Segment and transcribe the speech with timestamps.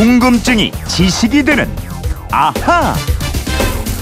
[0.00, 1.70] 궁금증이 지식이 되는
[2.32, 2.94] 아하.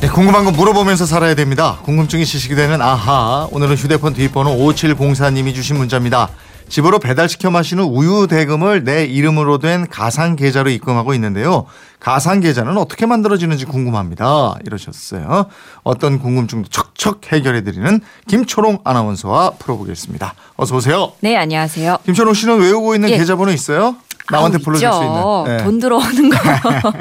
[0.00, 1.80] 네, 궁금한 거 물어보면서 살아야 됩니다.
[1.82, 3.48] 궁금증이 지식이 되는 아하.
[3.50, 6.28] 오늘은 휴대폰 뒷번호 5704님이 주신 문자입니다.
[6.68, 11.66] 집으로 배달시켜 마시는 우유 대금을 내 이름으로 된 가상 계좌로 입금하고 있는데요.
[11.98, 14.54] 가상 계좌는 어떻게 만들어지는지 궁금합니다.
[14.64, 15.46] 이러셨어요.
[15.82, 20.34] 어떤 궁금증도 척척 해결해 드리는 김초롱 아나운서와 풀어보겠습니다.
[20.54, 21.14] 어서 오세요.
[21.18, 21.98] 네, 안녕하세요.
[22.06, 23.18] 김초롱 씨는 외우고 있는 예.
[23.18, 23.96] 계좌번호 있어요?
[24.32, 24.88] 아우, 불러줄.
[24.92, 25.56] 수 있는.
[25.56, 25.64] 네.
[25.64, 26.36] 돈 들어오는 거.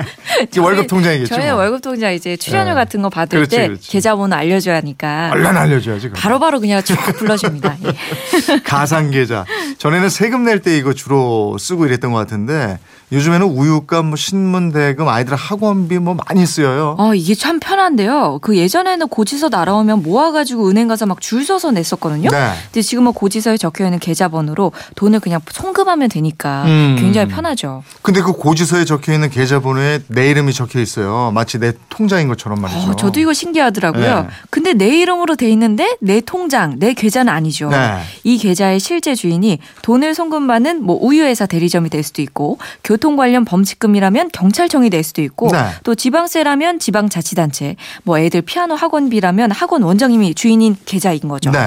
[0.44, 1.56] 이게 월급 통장이겠죠, 저희 뭐.
[1.58, 2.76] 월급 통장 이제 출연료 네.
[2.76, 3.92] 같은 거 받을 그렇지, 때 그렇지.
[3.92, 6.10] 계좌번호 알려줘야 하니까 얼른 알려줘야지.
[6.12, 7.78] 바로바로 그냥 쭉 불러줍니다.
[7.86, 8.60] 예.
[8.64, 9.46] 가상 계좌.
[9.78, 12.80] 전에는 세금 낼 때 이거 주로 쓰고 이랬던 것 같은데
[13.12, 16.96] 요즘에는 우유값, 뭐 신문 대금, 아이들 학원비 뭐 많이 쓰여요.
[17.00, 18.38] 어, 이게 참 편한데요.
[18.42, 22.30] 그 예전에는 고지서 날아오면 모아가지고 은행 가서 막 줄 서서 냈었거든요.
[22.30, 22.52] 네.
[22.66, 26.96] 근데 지금은 고지서에 적혀 있는 계좌번호로 돈을 그냥 송금하면 되니까 음.
[27.00, 27.84] 굉장히 편하죠.
[28.02, 31.32] 근데 그 고지서에 적혀 있는 계좌번호에 내 이름이 적혀 있어요.
[31.34, 32.92] 마치 내 통장인 것처럼 말이죠.
[32.92, 34.22] 어, 저도 이거 신기하더라고요.
[34.22, 34.28] 네.
[34.50, 37.70] 근데 내 이름으로 돼 있는데 내 통장, 내 계좌는 아니죠.
[37.70, 38.00] 네.
[38.24, 44.30] 이 계좌의 실제 주인이 돈을 송금받는 뭐 우유회사 대리점이 될 수도 있고 교통 관련 범칙금이라면
[44.34, 45.58] 경찰청이 될 수도 있고 네.
[45.84, 51.52] 또 지방세라면 지방자치단체, 뭐 애들 피아노 학원비라면 학원 원장님이 주인인 계좌인 거죠.
[51.52, 51.60] 네.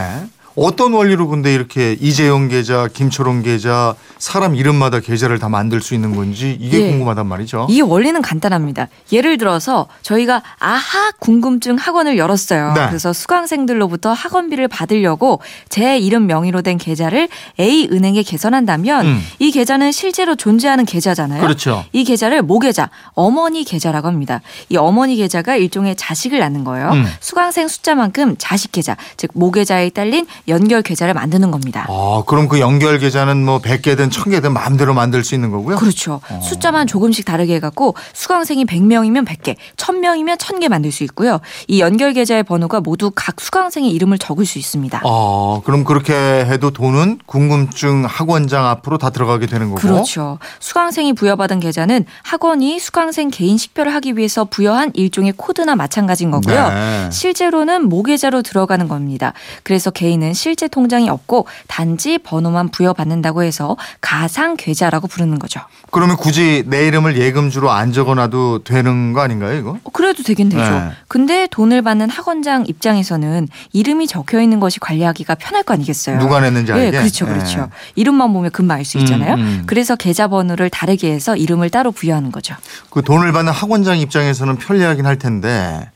[0.55, 6.14] 어떤 원리로 근데 이렇게 이재용 계좌, 김초롱 계좌, 사람 이름마다 계좌를 다 만들 수 있는
[6.14, 6.91] 건지 이게 예.
[6.91, 7.67] 궁금하단 말이죠.
[7.70, 8.89] 이 원리는 간단합니다.
[9.11, 12.72] 예를 들어서 저희가 아하 궁금증 학원을 열었어요.
[12.75, 12.86] 네.
[12.89, 17.28] 그래서 수강생들로부터 학원비를 받으려고 제 이름 명의로 된 계좌를
[17.59, 19.22] A 은행에 개설한다면 음.
[19.39, 21.41] 이 계좌는 실제로 존재하는 계좌잖아요.
[21.41, 21.84] 그렇죠.
[21.92, 24.41] 이 계좌를 모계좌, 어머니 계좌라고 합니다.
[24.69, 26.91] 이 어머니 계좌가 일종의 자식을 낳는 거예요.
[26.92, 27.06] 음.
[27.20, 31.87] 수강생 숫자만큼 자식 계좌, 즉 모계좌에 딸린 연결 계좌를 만드는 겁니다.
[31.89, 35.77] 아, 그럼 그 연결 계좌는 뭐 100개든 1000개든 마음대로 만들 수 있는 거고요?
[35.77, 36.21] 그렇죠.
[36.29, 36.41] 어.
[36.43, 41.41] 숫자만 조금씩 다르게 해 갖고 수강생이 100명이면 100개, 1000명이면 1000개 만들 수 있고요.
[41.69, 45.03] 이 연결 계좌의 번호가 모두 각 수강생의 이름을 적을 수 있습니다.
[45.05, 49.81] 아, 그럼 그렇게 해도 돈은 궁금증 학원장 앞으로 다 들어가게 되는 거고.
[49.81, 50.39] 그렇죠.
[50.61, 56.69] 수강생이 부여받은 계좌는 학원이 수강생 개인 식별을 하기 위해서 부여한 일종의 코드나 마찬가지인 거고요.
[56.69, 57.11] 네.
[57.11, 59.33] 실제로는 모계좌로 들어가는 겁니다.
[59.62, 65.60] 그래서 개인은 실제 통장이 없고 단지 번호만 부여받는다고 해서 가상 계좌라고 부르는 거죠.
[65.91, 69.78] 그러면 굳이 내 이름을 예금주로 안 적어놔도 되는 거 아닌가요, 이거?
[69.84, 70.71] 어, 그래도 되긴 되죠.
[70.71, 70.91] 네.
[71.09, 76.19] 근데 돈을 받는 학원장 입장에서는 이름이 적혀 있는 것이 관리하기가 편할 거 아니겠어요.
[76.19, 76.91] 누가 냈는지 알게.
[76.91, 77.32] 네, 그렇죠, 네.
[77.32, 77.69] 그렇죠.
[77.94, 79.34] 이름만 보면 금방 알 수 있잖아요.
[79.34, 79.62] 음, 음.
[79.66, 82.54] 그래서 계좌번호를 다르게 해서 이름을 따로 부여하는 거죠.
[82.91, 85.88] 그 돈을 받는 학원장 입장에서는 편리하긴 할 텐데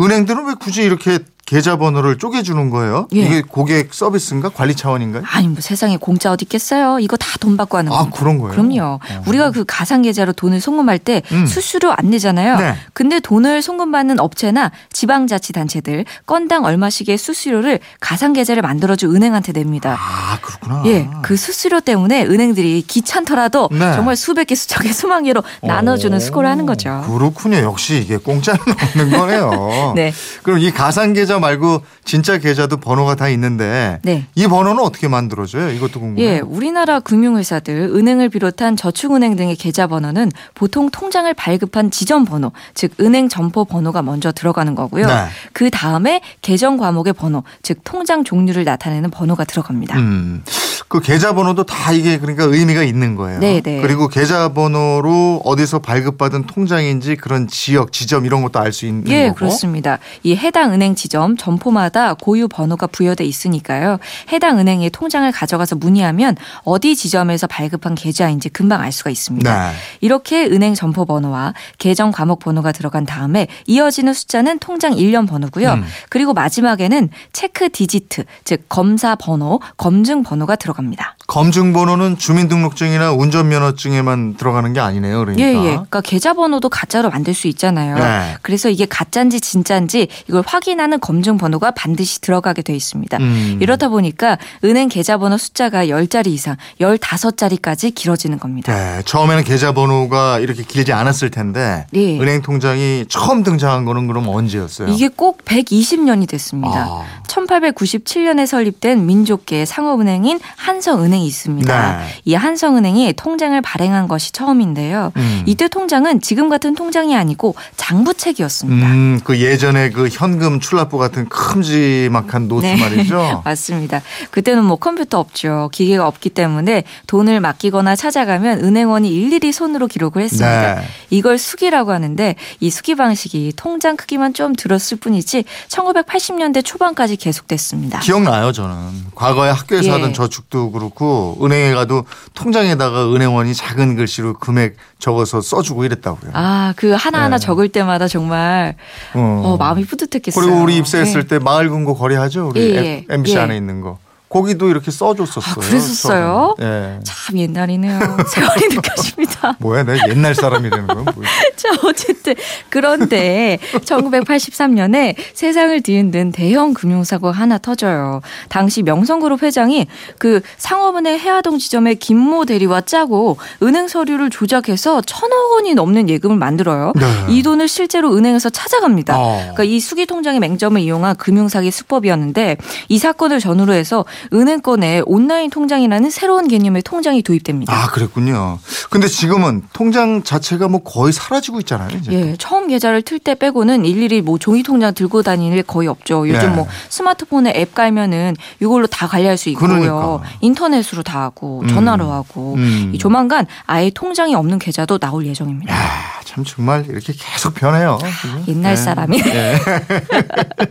[0.00, 3.08] 은행들은 왜 굳이 이렇게 계좌번호를 쪼개주는 거예요?
[3.14, 3.20] 예.
[3.20, 5.22] 이게 고객 서비스인가 관리 차원인가요?
[5.32, 6.98] 아니 뭐 세상에 공짜 어디 있겠어요.
[7.00, 8.18] 이거 다 돈 받고 하는 아, 겁니다.
[8.18, 8.50] 그런 거예요?
[8.52, 8.82] 그럼요.
[8.82, 9.22] 어.
[9.26, 11.46] 우리가 그 가상 계좌로 돈을 송금할 때 음.
[11.46, 12.56] 수수료 안 내잖아요.
[12.58, 12.74] 네.
[12.92, 19.96] 근데 돈을 송금받는 업체나 지방자치단체들 건당 얼마씩의 수수료를 가상 계좌를 만들어준 은행한테 냅니다.
[20.00, 20.82] 아, 그렇구나.
[20.86, 23.92] 예, 그 수수료 때문에 은행들이 귀찮더라도 네.
[23.94, 27.04] 정말 수백 개, 수천 개, 수만 개로 나눠주는 수고를 하는 거죠.
[27.06, 27.58] 그렇군요.
[27.58, 29.92] 역시 이게 공짜는 없는 거네요.
[29.94, 30.12] 네.
[30.42, 34.26] 그럼 이 가상 계좌 말고 진짜 계좌도 번호가 다 있는데 네.
[34.34, 35.70] 이 번호는 어떻게 만들어져요?
[35.70, 36.26] 이것도 궁금해요.
[36.26, 42.92] 예, 우리나라 금융회사들, 은행을 비롯한 저축은행 등의 계좌 번호는 보통 통장을 발급한 지점 번호, 즉
[43.00, 45.06] 은행 점포 번호가 먼저 들어가는 거고요.
[45.06, 45.26] 네.
[45.52, 49.98] 그 다음에 계정 과목의 번호, 즉 통장 종류를 나타내는 번호가 들어갑니다.
[49.98, 50.42] 음.
[50.88, 53.40] 그 계좌번호도 다 이게 그러니까 의미가 있는 거예요.
[53.40, 53.80] 네, 네.
[53.82, 59.34] 그리고 계좌번호로 어디서 발급받은 통장인지 그런 지역, 지점 이런 것도 알 수 있는 예, 거고.
[59.36, 59.98] 그렇습니다.
[60.22, 63.98] 이 해당 은행 지점 점포마다 고유 번호가 부여돼 있으니까요.
[64.32, 69.70] 해당 은행의 통장을 가져가서 문의하면 어디 지점에서 발급한 계좌인지 금방 알 수가 있습니다.
[69.70, 69.76] 네.
[70.00, 75.72] 이렇게 은행 점포 번호와 계정 과목 번호가 들어간 다음에 이어지는 숫자는 통장 일련 번호고요.
[75.74, 75.84] 음.
[76.08, 80.77] 그리고 마지막에는 체크 디지트, 즉 검사 번호, 검증 번호가 들어갑니다.
[80.78, 81.17] 들어갑니다.
[81.28, 85.18] 검증 번호는 주민등록증이나 운전면허증에만 들어가는 게 아니네요.
[85.18, 85.44] 그러니까.
[85.44, 85.70] 예, 예.
[85.72, 87.98] 그러니까 계좌 번호도 가짜로 만들 수 있잖아요.
[87.98, 88.36] 네.
[88.40, 93.18] 그래서 이게 가짜인지 진짜인지 이걸 확인하는 검증 번호가 반드시 들어가게 돼 있습니다.
[93.18, 93.58] 음.
[93.60, 98.74] 이렇다 보니까 은행 계좌번호 숫자가 10자리 이상, 15자리까지 길어지는 겁니다.
[98.74, 102.18] 네, 처음에는 계좌번호가 이렇게 길지 않았을 텐데 네.
[102.18, 104.88] 은행 통장이 처음 등장한 거는 그럼 언제였어요?
[104.88, 106.86] 이게 꼭 120년이 됐습니다.
[106.88, 107.04] 아.
[107.26, 111.98] 1897년에 설립된 민족계 상업은행인 한성은행 이 있습니다.
[111.98, 112.04] 네.
[112.24, 115.12] 이 한성은행이 통장을 발행한 것이 처음인데요.
[115.16, 115.42] 음.
[115.46, 118.86] 이때 통장은 지금 같은 통장이 아니고 장부책이었습니다.
[118.86, 122.76] 음, 그 예전에 그 현금 출납부 같은 큼지막한 노트 네.
[122.76, 123.42] 말이죠.
[123.44, 124.02] 맞습니다.
[124.30, 125.70] 그때는 뭐 컴퓨터 없죠.
[125.72, 130.74] 기계가 없기 때문에 돈을 맡기거나 찾아가면 은행원이 일일이 손으로 기록을 했습니다.
[130.76, 130.82] 네.
[131.10, 138.00] 이걸 수기라고 하는데 이 수기 방식이 통장 크기만 좀 들었을 뿐이지 1980년대 초반까지 계속됐습니다.
[138.00, 138.76] 기억나요, 저는.
[139.14, 139.90] 과거에 학교에서 예.
[139.92, 141.07] 하던 저축도 그렇고
[141.42, 146.30] 은행에 가도 통장에다가 은행원이 작은 글씨로 금액 적어서 써주고 이랬다고요.
[146.34, 147.44] 아, 그 하나하나 네.
[147.44, 148.76] 적을 때마다 정말
[149.14, 149.42] 어.
[149.44, 150.44] 어, 마음이 뿌듯했겠어요.
[150.44, 151.28] 그리고 우리 입사했을 네.
[151.28, 152.48] 때 마을 금고 거래하죠.
[152.48, 153.14] 우리 예, 에- 예.
[153.14, 153.40] MBC 예.
[153.40, 153.98] 안에 있는 거.
[154.28, 155.54] 거기도 이렇게 써줬었어요.
[155.56, 156.54] 아, 그랬었어요?
[156.60, 157.00] 예.
[157.02, 157.98] 참 옛날이네요.
[158.28, 159.56] 세월이 느껴집니다.
[159.58, 161.02] 뭐야, 내가 옛날 사람이라는 거야?
[161.02, 161.28] 뭐야.
[161.56, 162.34] 자, 어쨌든
[162.68, 168.20] 그런데 1983년에 세상을 뒤흔든 대형 금융사고가 하나 터져요.
[168.50, 169.86] 당시 명성그룹 회장이
[170.18, 176.92] 그 상업은행 해화동 지점에 김모 대리와 짜고 은행 서류를 조작해서 천억 원이 넘는 예금을 만들어요.
[176.96, 177.06] 네.
[177.30, 179.18] 이 돈을 실제로 은행에서 찾아갑니다.
[179.18, 179.38] 어.
[179.40, 182.58] 그러니까 이 수기 통장의 맹점을 이용한 금융사기 수법이었는데
[182.88, 187.72] 이 사건을 전후로 해서 은행권에 온라인 통장이라는 새로운 개념의 통장이 도입됩니다.
[187.72, 188.58] 아, 그랬군요.
[188.90, 191.88] 근데 지금은 통장 자체가 뭐 거의 사라지고 있잖아요.
[191.98, 192.12] 이제.
[192.12, 196.28] 예, 처음 계좌를 틀 때 빼고는 일일이 뭐 종이 통장 들고 다니는 게 거의 없죠.
[196.28, 196.54] 요즘 예.
[196.54, 199.68] 뭐 스마트폰에 앱 깔면은 이걸로 다 관리할 수 있고요.
[199.68, 200.20] 그러니까.
[200.40, 201.68] 인터넷으로 다 하고 음.
[201.68, 202.92] 전화로 하고 음.
[202.94, 205.74] 이 조만간 아예 통장이 없는 계좌도 나올 예정입니다.
[205.74, 205.78] 야,
[206.24, 207.98] 참 정말 이렇게 계속 변해요.
[208.46, 209.20] 옛날 사람이.
[209.20, 209.24] 어,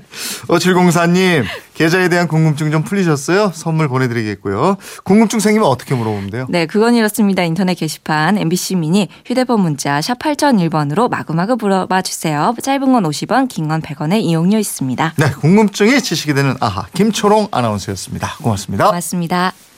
[0.47, 3.51] 704님, 계좌에 대한 궁금증 좀 풀리셨어요?
[3.53, 4.77] 선물 보내드리겠고요.
[5.03, 6.45] 궁금증 생기면 어떻게 물어보면 돼요?
[6.49, 7.44] 네, 그건 이렇습니다.
[7.44, 12.55] 인터넷 게시판 MBC 미니 휴대폰 문자 샵 8001번으로 마구마구 물어봐 주세요.
[12.61, 15.13] 짧은 건 50원, 긴 건 100원의 이용료 있습니다.
[15.17, 18.38] 네, 궁금증이 지식이 되는 아하, 김초롱 아나운서였습니다.
[18.41, 18.85] 고맙습니다.
[18.88, 19.67] 고맙습니다.